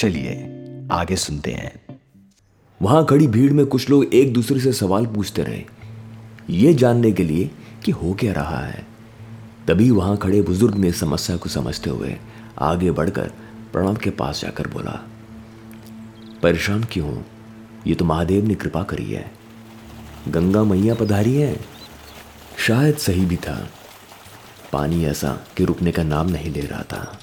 चलिए, 0.00 0.32
आगे 0.92 1.16
सुनते 1.16 1.52
हैं। 1.52 2.00
वहाँ 2.82 3.06
खड़ी 3.06 3.26
भीड़ 3.26 3.52
में 3.52 3.66
कुछ 3.66 3.90
लोग 3.90 4.14
एक 4.14 4.32
दूसरे 4.32 4.60
से 4.60 4.72
सवाल 4.72 5.06
पूछते 5.06 5.42
रहे। 5.42 5.64
ये 6.50 6.74
जानने 6.74 7.12
के 7.12 7.24
लिए 7.24 7.50
कि 7.84 7.92
हो 7.92 8.14
क्या 8.14 8.32
रहा 8.32 8.66
है। 8.66 8.86
तभी 9.68 9.90
वहाँ 9.90 10.16
खड़े 10.16 10.42
बुज़ुर्ग 10.42 10.74
ने 10.74 10.92
समस्या 10.92 11.36
को 11.36 11.48
समझते 11.48 11.90
हुए 11.90 12.16
आगे 12.58 12.90
बढ़कर 12.90 13.32
प्रणव 13.72 13.96
के 13.96 14.10
पास 14.10 14.40
जाकर 14.40 14.68
बोला, 14.68 15.08
परेशान 16.42 16.84
क्यों? 16.84 17.22
ये 17.86 17.94
तो 17.94 18.04
महादेव 18.04 18.44
ने 18.44 18.54
कृपा 18.54 18.82
करी 18.82 19.12
है। 19.12 19.32
गंगा 20.28 20.64
मैया 20.64 20.94
पधारी 20.94 21.34
है। 21.34 21.60
शायद 22.58 22.96
सही 22.96 23.24
भी 23.24 23.36
था। 23.36 23.68
पानी 24.72 25.04
ऐसा 25.04 25.40
कि 25.56 25.64
रुकने 25.64 25.92
का 25.92 26.02
नाम 26.02 26.28
नहीं 26.28 26.52
ले 26.52 26.60
रहा 26.60 26.82
था। 26.82 27.18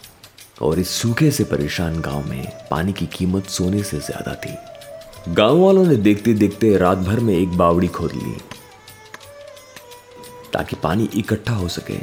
और 0.62 0.80
इस 0.80 0.90
सूखे 0.92 1.30
से 1.32 1.44
परेशान 1.44 2.00
गाँव 2.02 2.28
में 2.30 2.52
पानी 2.72 2.94
की 2.94 3.06
कीमत 3.08 3.48
सोने 3.48 3.84
से 3.84 4.00
ज़्यादा 4.00 4.34
थी। 4.36 5.34
गाँव 5.34 5.60
वालों 5.60 5.86
ने 5.86 5.96
देखते 5.98 6.34
देखते 6.34 6.76
रात 6.78 6.98
भर 6.98 7.20
में 7.20 7.34
एक 7.36 7.58
बावड़ी 7.58 7.88
खोद 7.88 8.14
ली, 8.14 8.36
ताकि 10.54 10.76
पानी 10.76 11.10
इकट्ठा 11.16 11.54
हो 11.54 11.68
सके। 11.68 11.98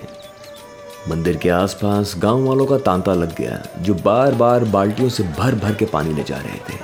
मंदिर 1.10 1.36
के 1.36 1.48
आसपास 1.50 2.14
गाँव 2.18 2.44
वालों 2.44 2.66
का 2.66 2.78
तांता 2.80 3.14
लग 3.14 3.34
गया, 3.36 3.62
जो 3.78 3.94
बार 3.94 4.34
बार 4.34 4.64
बाल्टियों 4.64 5.08
से 5.08 5.22
भर 5.38 5.54
भर 5.54 5.74
के 5.74 5.84
पानी 5.86 6.14
ले 6.14 6.22
जा 6.22 6.36
रहे 6.36 6.58
थे। 6.68 6.82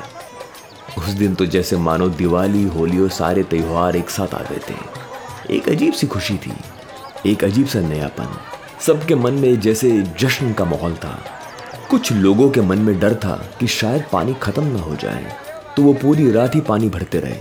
उस 0.98 1.08
दिन 1.08 1.34
तो 1.34 1.46
जैसे 1.46 1.76
मानो 1.78 2.08
दिवाली, 2.10 2.64
होली 2.64 3.00
और 3.00 3.10
सारे 3.10 3.42
त्योहार 3.42 3.96
एक 3.96 4.10
साथ 4.10 4.34
आ 4.34 4.42
गए 4.42 4.60
थे। 4.68 5.54
एक 5.56 5.68
अजीब 5.68 5.92
सी 5.92 6.06
खुशी 6.06 6.36
थी, 6.36 6.52
एक 7.26 7.44
अजीब 7.44 7.66
सा 7.66 7.80
नयापन। 7.80 8.36
सबके 8.86 9.14
मन 9.14 9.34
में 9.34 9.60
जैसे 9.60 9.90
जश्न 10.20 10.52
का 10.52 10.64
माहौल 10.64 10.94
था। 10.94 11.18
कुछ 11.90 12.10
लोगों 12.12 12.48
के 12.50 12.60
मन 12.60 12.78
में 12.78 12.98
डर 13.00 13.14
था 13.14 13.34
कि 13.60 13.66
शायद 13.66 14.04
पानी 14.12 14.34
खत्म 14.34 14.64
ना 14.64 14.80
हो 14.80 14.94
जाए 14.96 15.32
तो 15.76 15.82
वो 15.82 15.92
पूरी 15.92 16.30
रात 16.30 16.54
ही 16.54 16.60
पानी 16.60 16.88
भरते 16.88 17.20
रहे। 17.20 17.40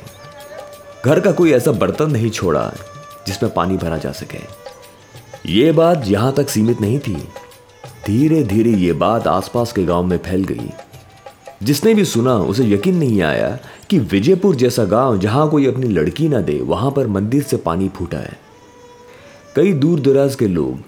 घर 1.06 1.20
का 1.20 1.32
कोई 1.32 1.52
ऐसा 1.52 1.72
बर्तन 1.72 2.12
नहीं 2.12 2.30
छोड़ा 2.30 2.64
जिसमें 3.28 3.54
पानी 3.54 3.78
भरा 3.78 3.98
जा 3.98 4.12
सके। 4.12 4.40
ये 5.52 5.72
बात 5.72 6.04
यहाँ 6.08 6.34
तक 6.34 6.50
सीमित 6.50 6.82
नहीं 6.82 7.00
थी। 7.00 7.16
धीरे 8.06 8.44
धीरे 8.44 8.74
ये 8.74 8.94
बात 8.96 9.28
आसपास 9.28 9.72
के 9.72 9.86
गाँव 9.86 10.04
में 10.04 10.18
फैल 10.18 10.44
गई। 10.44 10.70
जिसने 11.64 11.94
भी 11.94 12.06
सुना, 12.06 12.36
उसे 12.36 12.66
यकीन 12.66 12.98
नहीं 12.98 13.22
आया 13.22 13.58
कि 13.90 14.00
विजयपुर 14.00 14.56
जैसा 14.56 14.86
गाँव 14.86 15.18
जहाँ 15.18 15.50
कोई 15.50 15.66
अपनी 15.68 15.88
लड़की 15.88 16.30
ना 16.30 16.42
दे, 16.42 16.60
वहाँ 16.62 16.92
पर 16.92 17.08
मंदिर 17.08 17.44
से 17.44 17.58
पानी 17.58 17.90
फूटा 17.90 18.18
है। 18.18 18.40
कई 19.56 19.74
दूर 19.74 20.00
दराज 20.00 20.36
के 20.36 20.48
लोग 20.48 20.80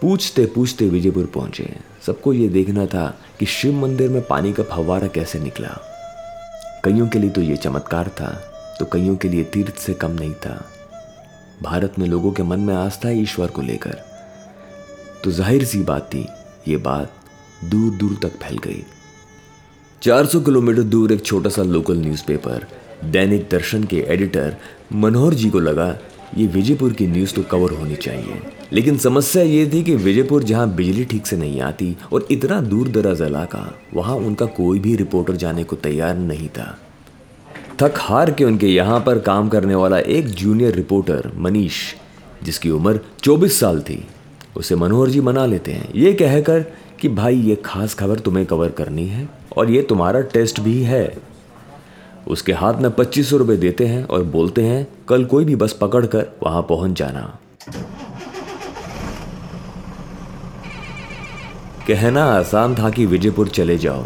पूछते 0.00 0.46
पूछते 0.46 0.88
विजयपुर 0.88 1.26
पहुँचे। 1.34 1.93
सबको 2.06 2.32
यह 2.32 2.50
देखना 2.52 2.86
था 2.86 3.06
कि 3.38 3.46
शिव 3.46 3.74
मंदिर 3.76 4.10
में 4.10 4.22
पानी 4.22 4.52
का 4.52 4.62
फव्वारा 4.64 5.08
कैसे 5.08 5.38
निकला। 5.40 5.76
कईयों 6.84 7.08
के 7.08 7.18
लिए 7.18 7.30
तो 7.30 7.40
यह 7.40 7.56
चमत्कार 7.56 8.08
था 8.10 8.30
तो 8.78 8.84
कईयों 8.84 9.16
के 9.16 9.28
लिए 9.28 9.44
तीर्थ 9.44 9.78
से 9.78 9.94
कम 9.94 10.10
नहीं 10.12 10.32
था। 10.36 10.64
भारत 11.62 11.98
में 11.98 12.06
लोगों 12.06 12.32
के 12.32 12.42
मन 12.42 12.60
में 12.60 12.74
आस्था 12.74 13.08
है 13.08 13.22
ईश्वर 13.22 13.48
को 13.48 13.62
लेकर। 13.62 14.00
तो 15.24 15.30
ज़ाहिर 15.32 15.64
सी 15.64 15.82
बात 15.82 16.08
थी, 16.14 16.26
ये 16.68 16.76
बात 16.78 17.12
दूर 17.64 17.94
दूर 17.94 18.18
तक 18.22 18.36
फैल 18.38 18.58
गई। 18.64 18.82
400 20.02 20.40
किलोमीटर 20.44 20.82
दूर 20.84 21.12
एक 21.12 21.24
छोटा 21.26 21.50
सा 21.50 21.62
लोकल 21.64 21.98
न्यूज़पेपर 21.98 22.66
दैनिक 23.04 23.48
दर्शन 23.50 23.84
के 23.84 24.04
एडिटर 24.08 24.56
मनोहर 24.94 25.34
जी 25.34 25.50
को 25.50 25.60
लगा 25.60 25.86
ये 26.38 26.46
विजयपुर 26.46 26.92
की 26.92 27.06
न्यूज़ 27.06 27.34
तो 27.34 27.42
कवर 27.42 27.70
होनी 27.70 27.94
चाहिए। 27.94 28.34
लेकिन 28.72 28.98
समस्या 28.98 29.42
ये 29.42 29.70
थी 29.72 29.82
कि 29.82 29.94
विजयपुर 29.94 30.42
जहाँ 30.42 30.74
बिजली 30.74 31.04
ठीक 31.04 31.26
से 31.26 31.36
नहीं 31.36 31.60
आती 31.60 31.96
और 32.12 32.26
इतना 32.30 32.60
दूर 32.60 32.88
दराज 32.88 33.22
इलाका, 33.22 33.78
वहाँ 33.94 34.16
उनका 34.16 34.46
कोई 34.46 34.78
भी 34.78 34.96
रिपोर्टर 34.96 35.36
जाने 35.36 35.64
को 35.64 35.76
तैयार 35.76 36.16
नहीं 36.16 36.48
था। 36.48 36.78
थक 37.82 37.94
हार 37.96 38.30
के 38.30 38.44
उनके 38.44 38.66
यहाँ 38.66 39.00
पर 39.00 39.18
काम 39.18 39.48
करने 39.48 39.74
वाला 39.74 39.98
एक 39.98 40.26
जूनियर 40.26 40.74
रिपोर्टर, 40.74 41.32
मनीष, 41.36 41.74
जिसकी 42.42 42.70
उम्र 42.70 43.00
24 43.22 43.60
साल 43.60 43.80
थी, 43.80 44.06
उसे 44.56 44.76
मनोहर 44.76 45.08
जी 45.08 45.20
मना 45.20 45.46
लेते 45.46 45.72
हैं। 45.72 45.88
ये 45.96 46.12
कहकर 46.12 46.60
कि, 47.00 47.08
भाई, 47.08 47.36
ये 47.36 47.62
खास 47.64 47.94
खबर 47.94 48.18
तुम्हें 48.18 48.46
कवर 48.46 48.68
करनी 48.68 49.06
है 49.06 49.28
और 49.56 49.70
ये 49.70 49.82
तुम्हारा 49.82 50.20
टेस्ट 50.20 50.60
भी 50.60 50.82
है। 50.82 51.33
उसके 52.26 52.52
हाथ 52.52 52.74
में 52.74 52.90
पच्चीस 52.90 53.30
सौ 53.30 53.36
रुपये 53.36 53.56
देते 53.56 53.86
हैं 53.86 54.04
और 54.04 54.22
बोलते 54.24 54.62
हैं, 54.62 54.86
कल 55.08 55.24
कोई 55.24 55.44
भी 55.44 55.56
बस 55.56 55.72
पकड़ 55.72 56.04
कर 56.06 56.26
वहाँ 56.42 56.62
पहुँच 56.62 56.98
जाना। 56.98 57.22
कहना 61.86 62.24
आसान 62.26 62.74
था 62.74 62.90
कि 62.90 63.06
विजयपुर 63.06 63.48
चले 63.48 63.76
जाओ। 63.78 64.04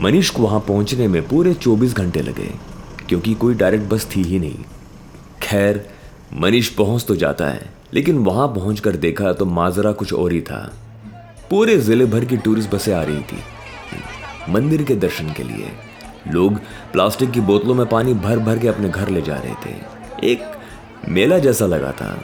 मनीष 0.00 0.30
को 0.30 0.42
वहाँ 0.42 0.60
पहुँचने 0.60 1.08
में 1.08 1.22
पूरे 1.28 1.54
24 1.54 1.94
घंटे 1.94 2.22
लगे, 2.22 2.50
क्योंकि 3.08 3.34
कोई 3.34 3.54
डायरेक्ट 3.54 3.88
बस 3.90 4.08
थी 4.16 4.22
ही 4.22 4.38
नहीं। 4.38 4.64
खैर, 5.42 5.84
मनीष 6.34 6.68
पहुँच 6.70 7.04
तो 7.06 7.16
जाता 7.16 7.46
है, 7.46 7.70
लेकिन 7.94 8.18
वहाँ 8.20 8.48
पहुंचकर 8.48 8.96
देखा 8.96 9.32
तो 9.32 9.44
माजरा 9.46 9.92
कुछ 9.92 10.12
और 10.14 10.32
ही 10.32 10.40
था। 10.40 10.60
पूरे 11.50 11.76
ज़िले 11.78 12.06
भर 12.06 12.24
की 12.24 12.36
टूरिस्ट 12.36 12.70
बसें 12.70 12.92
आ 12.94 13.02
रही 13.02 13.20
थी, 13.22 13.38
मंदिर 14.48 14.82
के 14.82 14.94
दर्शन 14.96 15.32
के 15.32 15.42
लिए। 15.42 15.70
लोग 16.30 16.58
प्लास्टिक 16.92 17.30
की 17.30 17.40
बोतलों 17.40 17.74
में 17.74 17.86
पानी 17.86 18.14
भर 18.14 18.38
भर 18.38 18.58
के 18.58 18.68
अपने 18.68 18.88
घर 18.88 19.08
ले 19.08 19.22
जा 19.22 19.36
रहे 19.36 19.54
थे। 19.66 19.76
एक 20.24 20.44
मेला 21.08 21.38
जैसा 21.38 21.66
लगा 21.66 21.92
था। 21.92 22.20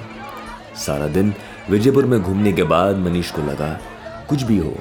सारा 0.77 1.07
दिन 1.07 1.35
विजयपुर 1.71 2.07
में 2.07 2.23
घूमने 2.23 2.53
के 2.53 2.63
बाद 2.63 2.97
मनीष 2.97 3.31
को 3.31 3.43
लगा, 3.43 3.81
कुछ 4.29 4.43
भी 4.43 4.59
हो, 4.59 4.75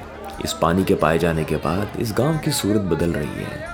इस 0.44 0.52
पानी 0.52 0.84
के 0.84 0.94
पाए 0.94 1.18
जाने 1.18 1.44
के 1.44 1.56
बाद 1.56 1.88
इस 1.98 2.14
गाँव 2.18 2.38
की 2.38 2.50
सूरत 2.50 2.80
बदल 2.80 3.12
रही 3.12 3.44
है। 3.44 3.68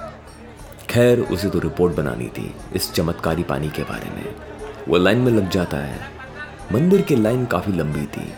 खैर, 0.91 1.21
उसे 1.21 1.51
तो 1.51 1.59
रिपोर्ट 1.59 1.95
बनानी 1.95 2.27
थी, 2.27 2.55
इस 2.75 2.93
चमत्कारी 2.93 3.43
पानी 3.43 3.69
के 3.69 3.83
बारे 3.83 4.11
में। 4.11 4.35
वो 4.89 4.97
लाइन 4.97 5.19
में 5.19 5.33
लग 5.33 5.51
जाता 5.51 5.77
है। 5.77 5.99
मंदिर 6.73 7.01
की 7.01 7.17
लाइन 7.17 7.45
काफ़ी 7.45 7.73
लंबी 7.73 8.03
थी। 8.03 8.33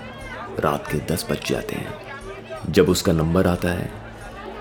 रात 0.61 0.87
के 0.87 0.99
दस 0.99 1.27
बज 1.31 1.51
जाते 1.51 1.75
हैं। 1.75 1.95
जब 2.71 2.89
उसका 2.89 3.13
नंबर 3.13 3.47
आता 3.47 3.69
है 3.69 4.02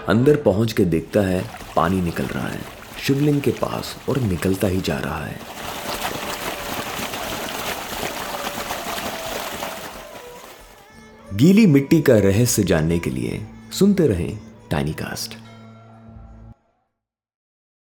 अंदर 0.08 0.36
पहुँच 0.36 0.74
के 0.74 0.86
देखता 0.86 1.22
है, 1.22 1.44
पानी 1.76 2.02
निकल 2.02 2.24
रहा 2.24 2.48
है। 2.48 2.62
शिवलिंग 3.08 3.42
के 3.42 3.52
पास 3.52 3.96
और 4.10 4.20
निकलता 4.20 4.68
ही 4.68 4.82
जा 4.82 4.98
रहा 4.98 5.26
है। 5.26 5.40
गीली 11.34 11.68
मिट्टी 11.68 12.02
का 12.02 12.18
रहस्य 12.18 12.64
जानने 12.64 13.00
के 13.00 13.10
लिए 13.10 13.42
सुनते 13.80 14.08
रहें 14.08 14.40
टाइनी 14.72 14.94
कास्ट 14.94 15.34